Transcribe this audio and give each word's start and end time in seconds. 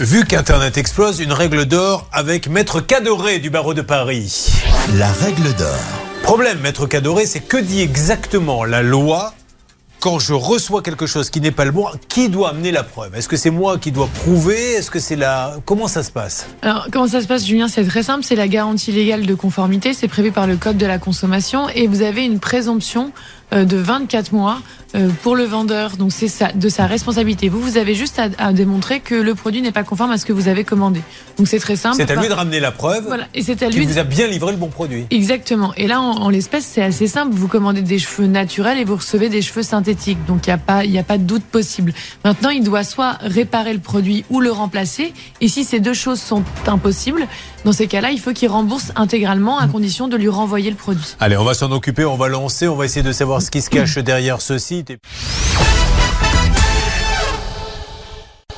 Vu 0.00 0.24
qu'Internet 0.24 0.76
explose, 0.76 1.20
une 1.20 1.30
règle 1.30 1.66
d'or 1.66 2.08
avec 2.10 2.48
Maître 2.48 2.80
Cadoré 2.80 3.38
du 3.38 3.48
barreau 3.48 3.74
de 3.74 3.80
Paris. 3.80 4.50
La 4.96 5.06
règle 5.06 5.54
d'or. 5.54 5.78
Problème, 6.24 6.58
Maître 6.58 6.86
Cadoré, 6.86 7.26
c'est 7.26 7.38
que 7.38 7.56
dit 7.56 7.80
exactement 7.80 8.64
la 8.64 8.82
loi 8.82 9.34
quand 10.00 10.18
je 10.18 10.34
reçois 10.34 10.82
quelque 10.82 11.06
chose 11.06 11.30
qui 11.30 11.40
n'est 11.40 11.52
pas 11.52 11.64
le 11.64 11.70
bon, 11.70 11.86
qui 12.08 12.28
doit 12.28 12.50
amener 12.50 12.72
la 12.72 12.82
preuve? 12.82 13.14
Est-ce 13.14 13.28
que 13.28 13.36
c'est 13.36 13.50
moi 13.50 13.78
qui 13.78 13.92
dois 13.92 14.08
prouver? 14.08 14.72
Est-ce 14.72 14.90
que 14.90 14.98
c'est 14.98 15.14
la 15.14 15.58
comment 15.64 15.86
ça 15.86 16.02
se 16.02 16.10
passe? 16.10 16.48
Alors 16.62 16.88
comment 16.90 17.06
ça 17.06 17.20
se 17.20 17.28
passe, 17.28 17.46
Julien? 17.46 17.68
C'est 17.68 17.84
très 17.84 18.02
simple. 18.02 18.24
C'est 18.24 18.34
la 18.34 18.48
garantie 18.48 18.90
légale 18.90 19.24
de 19.24 19.34
conformité. 19.34 19.94
C'est 19.94 20.08
prévu 20.08 20.32
par 20.32 20.48
le 20.48 20.56
code 20.56 20.76
de 20.76 20.86
la 20.86 20.98
consommation 20.98 21.68
et 21.68 21.86
vous 21.86 22.02
avez 22.02 22.24
une 22.24 22.40
présomption 22.40 23.12
de 23.54 23.76
24 23.76 24.32
mois 24.32 24.58
euh, 24.94 25.08
pour 25.24 25.34
le 25.34 25.42
vendeur. 25.42 25.96
Donc 25.96 26.12
c'est 26.12 26.56
de 26.56 26.68
sa 26.68 26.86
responsabilité. 26.86 27.48
Vous, 27.48 27.60
vous 27.60 27.78
avez 27.78 27.96
juste 27.96 28.20
à, 28.38 28.52
démontrer 28.52 29.00
que 29.00 29.16
le 29.16 29.34
produit 29.34 29.60
n'est 29.60 29.72
pas 29.72 29.82
conforme 29.82 30.12
à 30.12 30.18
ce 30.18 30.24
que 30.24 30.32
vous 30.32 30.46
avez 30.46 30.62
commandé. 30.62 31.00
Donc 31.36 31.48
c'est 31.48 31.58
très 31.58 31.74
simple. 31.74 31.96
C'est 31.96 32.12
à 32.12 32.14
lui 32.14 32.28
de 32.28 32.32
ramener 32.32 32.60
la 32.60 32.70
preuve. 32.70 33.04
Voilà. 33.08 33.26
Et 33.34 33.42
c'est 33.42 33.60
à 33.64 33.70
lui. 33.70 33.84
vous 33.86 33.98
a 33.98 34.04
bien 34.04 34.28
livré 34.28 34.52
le 34.52 34.56
bon 34.56 34.68
produit. 34.68 35.06
Exactement. 35.10 35.74
Et 35.76 35.88
là, 35.88 36.00
en, 36.00 36.28
l'espèce, 36.28 36.64
c'est 36.64 36.82
assez 36.82 37.08
simple. 37.08 37.34
Vous 37.34 37.48
commandez 37.48 37.82
des 37.82 37.98
cheveux 37.98 38.28
naturels 38.28 38.78
et 38.78 38.84
vous 38.84 38.94
recevez 38.94 39.28
des 39.28 39.42
cheveux 39.42 39.64
synthétiques. 39.64 40.24
Donc 40.26 40.46
il 40.46 40.50
n'y 40.50 40.54
a 40.54 40.58
pas, 40.58 40.84
il 40.84 40.96
a 40.96 41.02
pas 41.02 41.18
de 41.18 41.24
doute 41.24 41.44
possible. 41.44 41.92
Maintenant, 42.24 42.50
il 42.50 42.62
doit 42.62 42.84
soit 42.84 43.18
réparer 43.20 43.72
le 43.72 43.80
produit 43.80 44.24
ou 44.30 44.40
le 44.40 44.52
remplacer. 44.52 45.12
Et 45.40 45.48
si 45.48 45.64
ces 45.64 45.80
deux 45.80 45.94
choses 45.94 46.20
sont 46.20 46.44
impossibles, 46.68 47.26
dans 47.64 47.72
ces 47.72 47.88
cas-là, 47.88 48.10
il 48.10 48.20
faut 48.20 48.32
qu'il 48.32 48.48
rembourse 48.48 48.92
intégralement 48.94 49.58
à 49.58 49.66
condition 49.66 50.06
de 50.06 50.16
lui 50.16 50.28
renvoyer 50.28 50.70
le 50.70 50.76
produit. 50.76 51.16
Allez, 51.18 51.36
on 51.36 51.44
va 51.44 51.54
s'en 51.54 51.72
occuper, 51.72 52.04
on 52.04 52.16
va 52.16 52.28
lancer, 52.28 52.68
on 52.68 52.76
va 52.76 52.84
essayer 52.84 53.02
de 53.02 53.12
savoir 53.12 53.42
ce 53.44 53.50
qui 53.50 53.62
se 53.62 53.70
cache 53.70 53.98
derrière 53.98 54.40
ce 54.40 54.58
site. 54.58 54.92